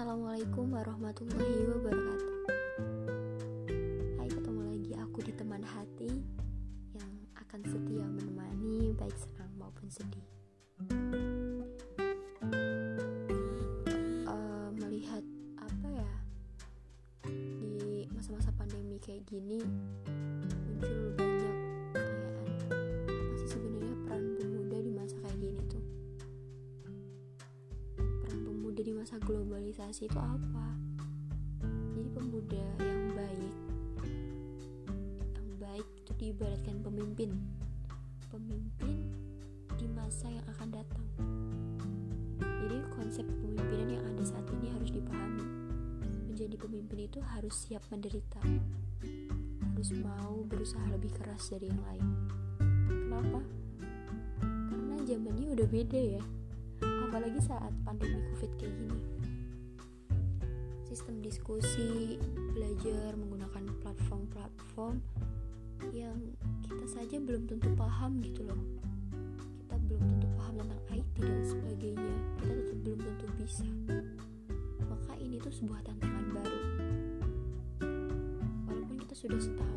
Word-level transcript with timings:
Assalamualaikum 0.00 0.72
warahmatullahi 0.72 1.60
wabarakatuh. 1.76 2.32
Hai 4.16 4.32
ketemu 4.32 4.60
lagi 4.72 4.92
aku 4.96 5.18
di 5.20 5.32
teman 5.36 5.60
hati 5.60 6.24
Yang 6.96 7.12
akan 7.36 7.60
setia 7.68 8.08
menemani 8.08 8.96
baik 8.96 9.12
senang 9.12 9.52
maupun 9.60 9.92
sedih. 9.92 10.24
Uh, 14.24 14.72
Melihat 14.80 15.20
apa 15.60 15.88
ya 15.92 16.12
Di 17.60 18.08
masa-masa 18.16 18.56
pandemi 18.56 18.96
kayak 19.04 19.28
gini 19.28 19.60
masa 29.00 29.16
globalisasi 29.16 30.12
itu 30.12 30.20
apa? 30.20 30.76
Jadi 31.96 32.08
pemuda 32.12 32.64
yang 32.84 33.16
baik 33.16 33.54
Yang 35.32 35.50
baik 35.56 35.88
itu 36.04 36.12
diibaratkan 36.20 36.76
pemimpin. 36.84 37.32
Pemimpin 38.28 39.08
di 39.80 39.88
masa 39.88 40.28
yang 40.28 40.44
akan 40.52 40.68
datang. 40.68 41.04
Jadi 42.44 42.76
konsep 42.92 43.24
kepemimpinan 43.24 43.88
yang 43.88 44.04
ada 44.04 44.20
saat 44.20 44.44
ini 44.60 44.68
harus 44.68 44.92
dipahami. 44.92 45.48
Menjadi 46.28 46.60
pemimpin 46.60 47.08
itu 47.08 47.24
harus 47.24 47.56
siap 47.56 47.80
menderita. 47.88 48.44
Harus 49.64 49.96
mau 49.96 50.44
berusaha 50.44 50.84
lebih 50.92 51.16
keras 51.16 51.48
dari 51.48 51.72
yang 51.72 51.80
lain. 51.88 52.04
Kenapa? 52.84 53.40
Karena 54.44 54.96
zamannya 55.08 55.56
udah 55.56 55.68
beda 55.72 56.20
ya 56.20 56.24
apalagi 57.10 57.42
saat 57.42 57.74
pandemi 57.82 58.22
covid 58.30 58.54
kayak 58.54 58.70
gini. 58.70 59.02
Sistem 60.86 61.18
diskusi 61.18 62.22
belajar 62.54 63.18
menggunakan 63.18 63.66
platform-platform 63.82 65.02
yang 65.90 66.14
kita 66.62 66.86
saja 66.86 67.18
belum 67.18 67.50
tentu 67.50 67.66
paham 67.74 68.22
gitu 68.22 68.46
loh. 68.46 68.62
Kita 69.58 69.74
belum 69.90 70.02
tentu 70.06 70.28
paham 70.38 70.54
tentang 70.62 70.82
IT 70.94 71.16
dan 71.18 71.42
sebagainya. 71.42 72.14
Kita 72.38 72.52
tetap 72.54 72.78
belum 72.78 72.98
tentu 73.02 73.26
bisa. 73.42 73.66
Maka 74.86 75.12
ini 75.18 75.42
tuh 75.42 75.50
sebuah 75.50 75.82
tantangan 75.82 76.26
baru. 76.30 76.62
Walaupun 78.70 78.96
kita 79.02 79.14
sudah 79.18 79.40
setahun 79.42 79.69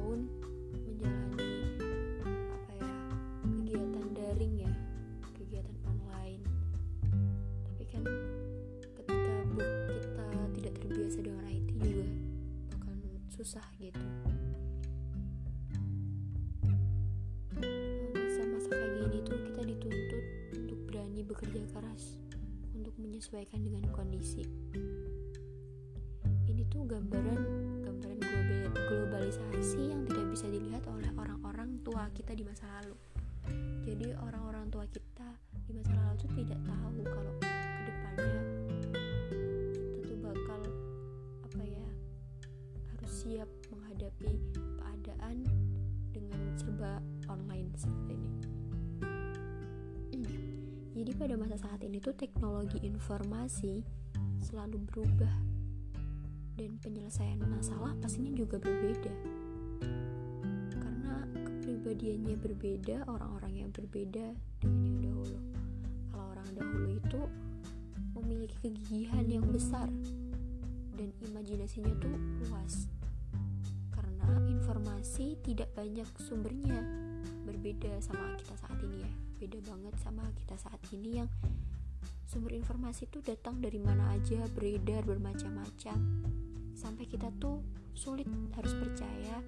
susah 13.44 13.68
gitu. 13.76 14.00
Masa-masa 18.16 18.72
kayak 18.72 18.92
gini 19.04 19.20
tuh 19.28 19.36
kita 19.52 19.62
dituntut 19.68 20.26
untuk 20.64 20.80
berani 20.88 21.28
bekerja 21.28 21.60
keras 21.76 22.24
untuk 22.72 22.96
menyesuaikan 22.96 23.60
dengan 23.60 23.84
kondisi. 23.92 24.48
Ini 26.48 26.64
tuh 26.72 26.88
gambaran 26.88 27.40
gambaran 27.84 28.20
global- 28.24 28.80
globalisasi 28.88 29.92
yang 29.92 30.08
tidak 30.08 30.24
bisa 30.32 30.48
dilihat 30.48 30.88
oleh 30.88 31.12
orang-orang 31.20 31.84
tua 31.84 32.08
kita 32.16 32.32
di 32.32 32.48
masa 32.48 32.64
lalu. 32.80 32.96
Jadi 33.84 34.16
orang-orang 34.24 34.72
tua 34.72 34.88
kita 34.88 35.36
di 35.68 35.76
masa 35.76 35.92
lalu 35.92 36.16
tuh 36.16 36.32
tidak 36.32 36.64
tahu 36.64 37.04
kalau 37.12 37.43
siap 43.24 43.48
menghadapi 43.72 44.36
keadaan 44.52 45.48
dengan 46.12 46.44
serba 46.60 47.00
online 47.32 47.72
seperti 47.80 48.20
ini. 48.20 48.32
Jadi 50.92 51.12
pada 51.16 51.40
masa 51.40 51.56
saat 51.56 51.80
ini 51.88 52.04
tuh 52.04 52.12
teknologi 52.20 52.84
informasi 52.84 53.80
selalu 54.44 54.84
berubah 54.92 55.32
dan 56.60 56.76
penyelesaian 56.84 57.40
masalah 57.48 57.96
pastinya 58.04 58.36
juga 58.36 58.60
berbeda. 58.60 59.16
Karena 60.76 61.24
kepribadiannya 61.48 62.36
berbeda 62.44 63.08
orang-orang 63.08 63.54
yang 63.64 63.70
berbeda 63.72 64.36
dengan 64.60 64.84
yang 64.84 65.00
dahulu. 65.00 65.40
Kalau 66.12 66.26
orang 66.28 66.50
dahulu 66.60 66.88
itu 66.92 67.22
memiliki 68.20 68.56
kegigihan 68.60 69.26
yang 69.32 69.48
besar 69.48 69.88
dan 71.00 71.10
imajinasinya 71.24 71.96
tuh 72.04 72.14
luas 72.46 72.93
informasi 75.04 75.36
tidak 75.44 75.68
banyak 75.76 76.08
sumbernya. 76.16 76.80
Berbeda 77.44 77.92
sama 78.00 78.40
kita 78.40 78.56
saat 78.56 78.80
ini 78.88 79.04
ya. 79.04 79.12
Beda 79.36 79.60
banget 79.68 80.00
sama 80.00 80.24
kita 80.32 80.56
saat 80.56 80.80
ini 80.96 81.20
yang 81.20 81.28
sumber 82.24 82.56
informasi 82.56 83.12
tuh 83.12 83.20
datang 83.20 83.60
dari 83.60 83.84
mana 83.84 84.16
aja 84.16 84.48
beredar 84.56 85.04
bermacam-macam. 85.04 86.00
Sampai 86.72 87.04
kita 87.12 87.36
tuh 87.36 87.60
sulit 87.92 88.32
harus 88.56 88.72
percaya 88.80 89.44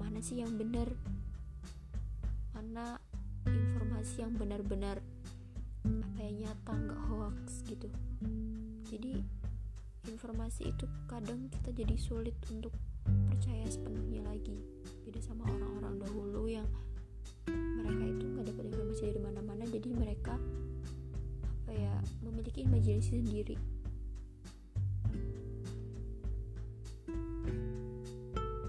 mana 0.00 0.24
sih 0.24 0.40
yang 0.40 0.56
benar. 0.56 0.88
Mana 2.56 2.96
informasi 3.44 4.24
yang 4.24 4.32
benar-benar 4.40 5.04
apa 5.84 6.16
ya 6.24 6.48
nyata 6.48 6.80
nggak 6.80 7.02
hoax 7.12 7.60
gitu. 7.68 7.92
Jadi 8.88 9.20
informasi 10.08 10.72
itu 10.72 10.88
kadang 11.04 11.52
kita 11.52 11.76
jadi 11.76 11.92
sulit 12.00 12.40
untuk 12.48 12.72
percaya 13.44 13.68
sepenuhnya 13.68 14.24
lagi. 14.24 14.56
Beda 15.04 15.20
sama 15.20 15.44
orang-orang 15.44 16.00
dahulu 16.00 16.48
yang 16.48 16.64
mereka 17.76 18.04
itu 18.16 18.24
nggak 18.24 18.46
dapat 18.48 18.64
informasi 18.72 19.02
dari 19.12 19.20
mana-mana 19.20 19.64
jadi 19.68 19.88
mereka 19.92 20.40
apa 21.44 21.72
ya 21.76 21.92
memiliki 22.24 22.64
imajinasi 22.64 23.20
sendiri. 23.20 23.60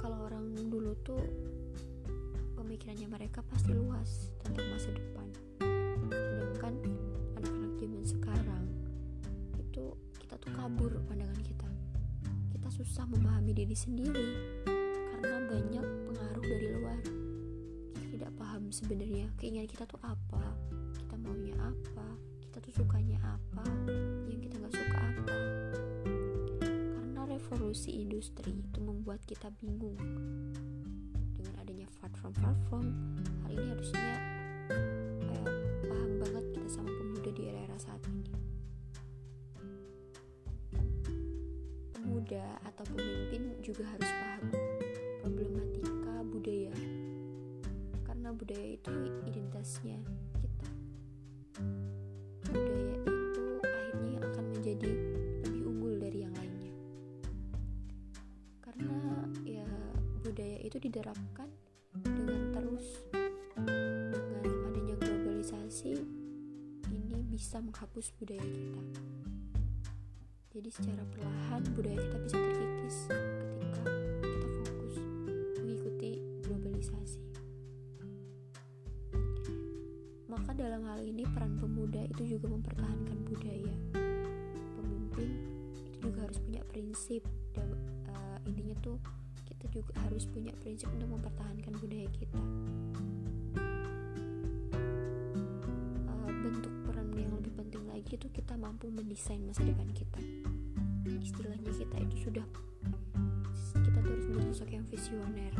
Kalau 0.04 0.28
orang 0.28 0.44
dulu 0.68 0.92
tuh 1.08 1.24
pemikirannya 2.60 3.08
mereka 3.08 3.48
pasti 3.48 3.72
luas 3.72 4.36
tentang 4.44 4.76
masa 4.76 4.92
depan 4.92 5.32
susah 12.76 13.08
memahami 13.08 13.56
diri 13.56 13.72
sendiri 13.72 14.36
karena 14.84 15.48
banyak 15.48 15.88
pengaruh 16.12 16.44
dari 16.44 16.68
luar. 16.76 17.00
Kita 17.96 18.08
tidak 18.20 18.32
paham 18.36 18.68
sebenarnya 18.68 19.32
keinginan 19.40 19.72
kita 19.72 19.88
tuh 19.88 19.96
apa 20.04 20.44
kita 20.92 21.16
maunya 21.16 21.56
apa 21.56 22.08
kita 22.44 22.60
tuh 22.60 22.84
sukanya 22.84 23.16
apa 23.24 23.64
yang 24.28 24.44
kita 24.44 24.60
nggak 24.60 24.76
suka 24.76 25.00
apa. 25.00 25.38
Karena 26.68 27.22
revolusi 27.24 27.96
industri 27.96 28.52
itu 28.60 28.80
membuat 28.84 29.24
kita 29.24 29.56
bingung 29.56 29.96
dengan 31.32 31.56
adanya 31.64 31.88
platform-platform 32.04 32.88
hal 33.48 33.50
ini 33.56 33.68
harusnya 33.72 34.35
pemuda 42.26 42.58
atau 42.66 42.82
pemimpin 42.90 43.54
juga 43.62 43.86
harus 43.86 44.10
paham 44.10 44.50
problematika 45.22 46.26
budaya. 46.26 46.74
Karena 48.02 48.34
budaya 48.34 48.66
itu 48.66 48.94
identitasnya 49.30 50.02
kita. 50.42 50.70
Budaya 52.50 52.98
itu 52.98 53.46
akhirnya 53.62 54.18
akan 54.26 54.46
menjadi 54.58 54.92
lebih 55.46 55.64
unggul 55.70 55.94
dari 56.02 56.26
yang 56.26 56.34
lainnya. 56.34 56.74
Karena 58.58 58.98
ya 59.46 59.70
budaya 60.26 60.58
itu 60.66 60.82
diterapkan 60.82 61.50
dengan 62.02 62.42
terus 62.58 63.06
dengan 63.54 64.66
adanya 64.74 64.98
globalisasi 64.98 65.94
ini 66.90 67.22
bisa 67.30 67.62
menghapus 67.62 68.10
budaya 68.18 68.42
kita 68.42 68.82
jadi 70.56 70.72
secara 70.72 71.04
perlahan 71.12 71.68
budaya 71.76 72.00
kita 72.00 72.18
bisa 72.24 72.38
terkikis 72.40 72.98
ketika 73.12 73.92
kita 74.32 74.64
fokus 74.64 74.96
mengikuti 75.60 76.12
globalisasi. 76.48 77.20
Maka 80.32 80.56
dalam 80.56 80.88
hal 80.88 81.04
ini 81.04 81.28
peran 81.28 81.60
pemuda 81.60 82.08
itu 82.08 82.40
juga 82.40 82.56
mempertahankan 82.56 83.18
budaya. 83.28 83.76
Pemimpin 84.80 85.30
itu 85.76 86.08
juga 86.08 86.24
harus 86.24 86.40
punya 86.40 86.64
prinsip 86.72 87.28
dan 87.52 87.76
uh, 88.16 88.40
intinya 88.48 88.80
tuh 88.80 88.96
kita 89.44 89.68
juga 89.68 89.92
harus 90.08 90.24
punya 90.24 90.56
prinsip 90.64 90.88
untuk 90.96 91.20
mempertahankan 91.20 91.76
budaya 91.84 92.08
kita. 92.16 92.40
Uh, 96.08 96.32
bentuk 96.48 96.72
peran 96.88 97.12
yang 97.12 97.36
lebih 97.36 97.52
penting 97.60 97.84
lagi 97.92 98.16
itu 98.16 98.28
kita 98.32 98.56
mampu 98.56 98.88
mendesain 98.88 99.44
masa 99.44 99.68
depan 99.68 99.90
kita 99.92 100.45
istilahnya 101.22 101.70
kita 101.70 101.98
itu 102.02 102.30
sudah 102.30 102.46
kita 103.86 103.98
tuh 104.02 104.10
harus 104.10 104.26
menjadi 104.30 104.46
sosok 104.50 104.70
yang 104.74 104.86
visioner 104.90 105.54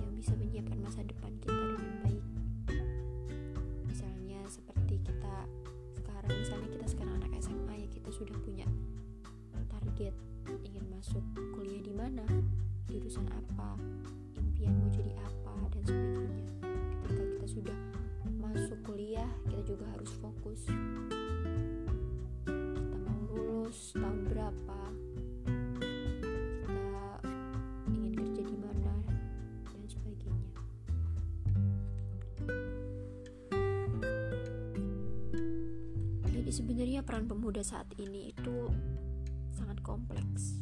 yang 0.00 0.12
bisa 0.16 0.32
menyiapkan 0.36 0.78
masa 0.80 1.00
depan 1.04 1.32
kita 1.44 1.52
dengan 1.52 1.94
baik. 2.04 2.24
Misalnya 3.84 4.40
seperti 4.48 4.96
kita 5.04 5.36
sekarang 6.00 6.32
misalnya 6.32 6.68
kita 6.72 6.86
sekarang 6.88 7.14
anak 7.20 7.32
SMA 7.40 7.74
ya 7.84 7.88
kita 7.92 8.10
sudah 8.10 8.36
punya 8.40 8.66
target 9.68 10.14
ingin 10.64 10.84
masuk 10.88 11.24
kuliah 11.52 11.82
di 11.82 11.92
mana 11.92 12.24
jurusan 12.88 13.26
apa 13.28 13.76
sebenarnya 36.56 37.04
peran 37.04 37.28
pemuda 37.28 37.60
saat 37.60 37.84
ini 38.00 38.32
itu 38.32 38.72
sangat 39.52 39.76
kompleks. 39.84 40.56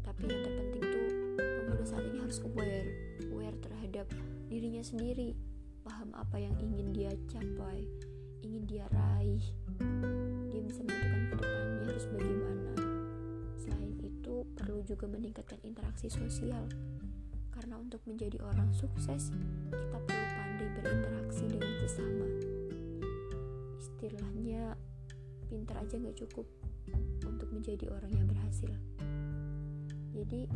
Tapi 0.00 0.24
yang 0.24 0.40
terpenting 0.40 0.84
tuh 0.88 1.08
pemuda 1.36 1.84
saat 1.84 2.04
ini 2.08 2.24
harus 2.24 2.40
aware 2.40 2.88
aware 3.28 3.56
terhadap 3.60 4.08
dirinya 4.48 4.80
sendiri 4.80 5.36
paham 5.84 6.16
apa 6.16 6.40
yang 6.40 6.56
ingin 6.64 6.96
dia 6.96 7.12
capai 7.28 7.84
ingin 8.40 8.64
dia 8.64 8.88
raih 8.88 9.44
dia 10.48 10.60
bisa 10.64 10.80
menentukan 10.80 11.20
ke 11.28 11.34
depannya 11.44 11.84
harus 11.84 12.04
bagaimana. 12.08 12.72
Selain 13.60 13.92
itu 14.00 14.34
perlu 14.56 14.80
juga 14.88 15.04
meningkatkan 15.12 15.60
interaksi 15.60 16.08
sosial. 16.08 16.64
Karena 17.52 17.76
untuk 17.76 18.00
menjadi 18.08 18.40
orang 18.40 18.72
sukses 18.72 19.28
kita 19.68 19.98
perlu 20.08 20.26
pandai 20.40 20.68
berinteraksi 20.80 21.44
dengan 21.44 21.72
sesama 21.84 22.49
istilahnya 24.00 24.80
pintar 25.52 25.84
aja 25.84 26.00
nggak 26.00 26.16
cukup 26.24 26.48
untuk 27.20 27.52
menjadi 27.52 27.92
orang 27.92 28.08
yang 28.16 28.24
berhasil. 28.24 28.72
Jadi 30.16 30.48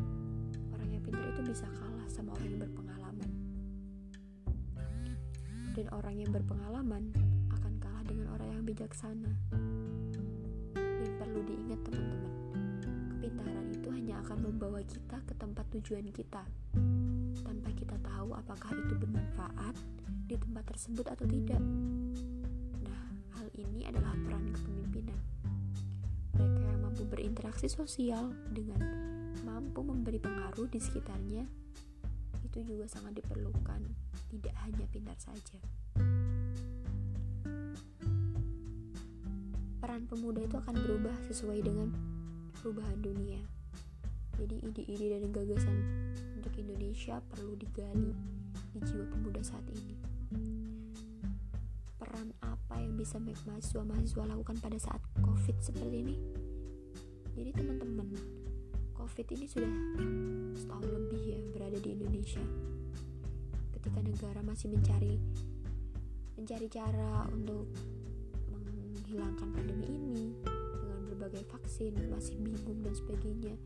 orang 0.73 0.88
yang 0.88 1.05
pintar 1.05 1.29
itu 1.29 1.52
bisa 1.52 1.69
kalah 1.76 2.08
sama 2.08 2.32
orang 2.41 2.56
yang 2.56 2.61
berpengalaman. 2.64 3.31
Dan 5.76 5.87
orang 5.93 6.17
yang 6.17 6.32
berpengalaman 6.32 7.12
akan 7.52 7.73
kalah 7.85 8.00
dengan 8.08 8.32
orang 8.32 8.49
yang 8.49 8.64
bijaksana. 8.64 9.29
Dan 10.73 11.11
perlu 11.20 11.44
diingat 11.44 11.85
teman-teman 11.85 12.32
kepintaran 13.12 13.67
itu 13.76 13.88
hanya 13.93 14.25
akan 14.25 14.38
membawa 14.41 14.81
kita 14.88 15.20
ke 15.20 15.37
tempat 15.37 15.69
tujuan 15.76 16.08
kita. 16.17 16.49
Tanpa 17.44 17.69
kita 17.76 18.00
tahu 18.00 18.32
apakah 18.32 18.73
itu 18.73 18.96
bermanfaat 18.96 19.76
di 20.32 20.41
tempat 20.41 20.64
tersebut 20.64 21.05
atau 21.12 21.29
tidak 21.29 21.61
ini 23.73 23.89
adalah 23.89 24.13
peran 24.25 24.53
kepemimpinan. 24.53 25.21
Mereka 26.35 26.61
yang 26.67 26.81
mampu 26.83 27.03
berinteraksi 27.09 27.71
sosial 27.71 28.35
dengan 28.51 28.81
mampu 29.47 29.81
memberi 29.81 30.19
pengaruh 30.19 30.67
di 30.69 30.81
sekitarnya 30.83 31.45
itu 32.45 32.59
juga 32.63 32.87
sangat 32.87 33.19
diperlukan 33.19 33.83
tidak 34.31 34.55
hanya 34.63 34.87
pintar 34.91 35.19
saja. 35.19 35.59
Peran 39.83 40.07
pemuda 40.07 40.43
itu 40.43 40.57
akan 40.59 40.75
berubah 40.75 41.17
sesuai 41.31 41.59
dengan 41.67 41.91
perubahan 42.63 42.99
dunia. 43.03 43.43
Jadi 44.39 44.63
ide-ide 44.67 45.19
dan 45.19 45.31
gagasan 45.31 45.77
untuk 46.39 46.55
Indonesia 46.59 47.23
perlu 47.31 47.55
digali 47.55 48.15
di 48.75 48.79
jiwa 48.83 49.07
pemuda 49.07 49.43
saat 49.43 49.63
ini 49.71 50.04
yang 52.94 53.02
bisa 53.02 53.19
mahasiswa-mahasiswa 53.19 54.23
lakukan 54.23 54.55
pada 54.62 54.79
saat 54.79 55.02
covid 55.19 55.58
seperti 55.58 56.06
ini? 56.06 56.14
Jadi 57.35 57.50
teman-teman 57.50 58.06
covid 58.94 59.26
ini 59.35 59.50
sudah 59.50 59.75
setahun 60.55 60.87
lebih 60.87 61.23
ya 61.26 61.41
berada 61.50 61.75
di 61.82 61.91
Indonesia. 61.91 62.38
Ketika 63.75 63.99
negara 63.99 64.46
masih 64.46 64.70
mencari 64.70 65.19
mencari 66.38 66.70
cara 66.70 67.26
untuk 67.35 67.67
menghilangkan 68.55 69.49
pandemi 69.50 69.91
ini 69.91 70.26
dengan 70.79 71.02
berbagai 71.11 71.50
vaksin 71.50 71.99
masih 72.14 72.38
bingung 72.38 72.79
dan 72.79 72.94
sebagainya 72.94 73.58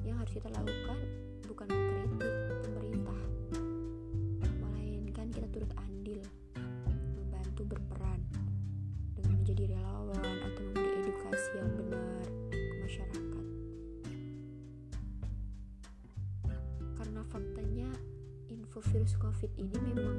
yang 0.00 0.16
harus 0.16 0.32
kita 0.32 0.48
lakukan 0.48 0.96
bukan 1.44 1.68
mengkritik 1.68 2.43
virus 19.04 19.20
covid 19.20 19.52
ini 19.60 19.76
memang 19.92 20.16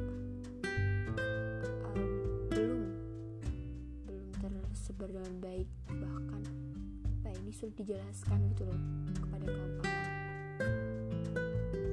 um, 1.90 2.06
belum 2.54 2.82
belum 4.38 4.62
tersebar 4.70 5.10
dengan 5.10 5.36
baik 5.42 5.66
bahkan 5.90 6.46
apa 7.02 7.34
ini 7.42 7.50
sulit 7.50 7.74
dijelaskan 7.82 8.46
gitu 8.54 8.70
loh 8.70 8.78
kepada 9.26 9.46
kaum 9.50 9.74
awam 9.82 10.06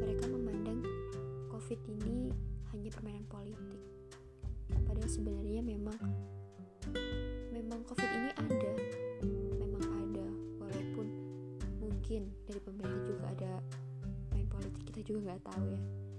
mereka 0.04 0.24
memandang 0.36 0.84
covid 1.48 1.80
ini 1.88 2.28
hanya 2.76 2.92
permainan 2.92 3.24
politik. 3.24 3.80
Padahal 4.84 5.08
sebenarnya 5.08 5.64
memang 5.64 5.96
memang 7.56 7.88
covid 7.88 8.10
ini 8.20 8.36
ada 8.36 8.72
memang 9.64 9.84
ada 9.96 10.26
walaupun 10.60 11.08
mungkin 11.80 12.28
dari 12.44 12.60
pemerintah 12.60 13.00
juga 13.08 13.24
ada 13.32 13.52
main 14.36 14.44
politik 14.44 14.92
kita 14.92 15.00
juga 15.08 15.32
nggak 15.32 15.56
tahu 15.56 15.72
ya 15.72 16.11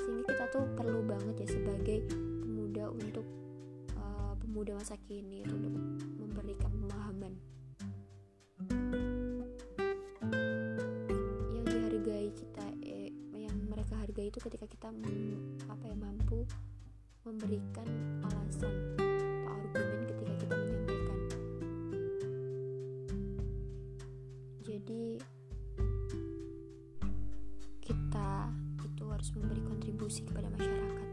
sehingga 0.00 0.24
kita 0.30 0.44
tuh 0.54 0.64
perlu 0.78 1.00
banget 1.02 1.46
ya 1.46 1.48
sebagai 1.58 1.98
pemuda 2.10 2.90
untuk 2.90 3.26
uh, 3.98 4.34
pemuda 4.38 4.78
masa 4.78 4.94
kini 5.06 5.42
untuk 5.46 5.74
memberikan 6.20 6.70
pemahaman. 6.70 7.32
Yang 11.54 11.66
dihargai 11.66 12.28
kita 12.30 12.64
eh, 12.86 13.10
yang 13.34 13.56
mereka 13.66 13.98
hargai 13.98 14.30
itu 14.30 14.38
ketika 14.38 14.66
kita 14.70 14.88
apa 15.66 15.84
ya 15.86 15.96
mampu 15.98 16.46
memberikan 17.26 17.86
alasan 18.26 19.09
harus 29.20 29.36
memberi 29.36 29.60
kontribusi 29.68 30.24
kepada 30.24 30.48
masyarakat. 30.48 31.08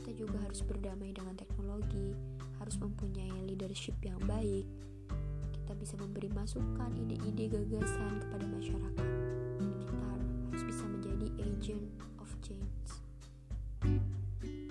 Kita 0.00 0.16
juga 0.16 0.40
harus 0.40 0.64
berdamai 0.64 1.12
dengan 1.12 1.36
teknologi 1.36 2.16
harus 2.56 2.80
mempunyai 2.80 3.44
leadership 3.44 4.00
yang 4.00 4.16
baik. 4.24 4.64
Kita 5.52 5.76
bisa 5.76 6.00
memberi 6.00 6.32
masukan 6.32 6.88
ide-ide 6.96 7.52
gagasan 7.52 8.24
kepada 8.24 8.48
masyarakat. 8.48 9.08
Kita 9.60 9.96
harus 10.08 10.62
bisa 10.64 10.88
menjadi 10.88 11.28
agent 11.44 11.84
of 12.16 12.32
change. 12.40 12.88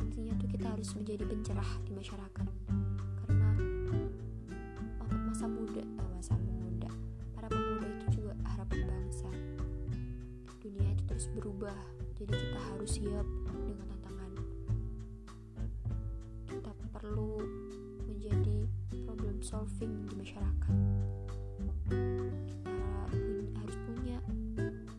Intinya 0.02 0.34
tuh 0.42 0.50
kita 0.50 0.66
harus 0.66 0.90
menjadi 0.98 1.30
pencerah 1.30 1.72
di 1.86 1.94
masyarakat. 1.94 2.50
Karena 3.30 3.50
eh, 5.14 6.42
muda. 6.42 6.90
Para 7.38 7.46
pemuda 7.54 7.86
itu 8.02 8.18
juga 8.18 8.34
harapan 8.50 8.82
bangsa. 8.98 9.30
Dunia 10.58 10.90
itu 10.90 11.04
terus 11.06 11.30
berubah 11.38 11.99
jadi 12.20 12.36
kita 12.36 12.60
harus 12.60 13.00
siap 13.00 13.28
dengan 13.48 13.88
tantangan. 13.96 14.32
Kita 16.52 16.72
perlu 16.92 17.40
menjadi 18.12 18.68
problem 19.08 19.40
solving 19.40 20.04
di 20.12 20.20
masyarakat. 20.20 20.76
Kita 23.56 23.80
punya 23.88 24.20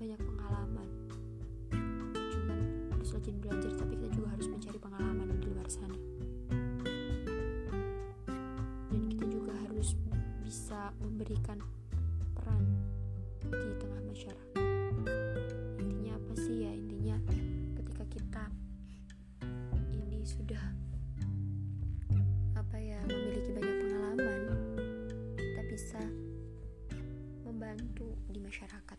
banyak 0.01 0.21
pengalaman. 0.25 0.89
Harus 2.89 3.09
rajin 3.13 3.37
belajar 3.37 3.73
tapi 3.77 4.01
kita 4.01 4.09
juga 4.17 4.29
harus 4.33 4.49
mencari 4.49 4.79
pengalaman 4.81 5.29
di 5.37 5.47
luar 5.53 5.69
sana. 5.69 5.99
Dan 8.89 9.03
kita 9.13 9.29
juga 9.29 9.53
harus 9.69 9.93
bisa 10.41 10.89
memberikan 11.05 11.61
masyarakat 28.51 28.99